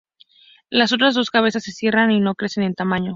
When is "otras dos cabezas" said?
0.93-1.61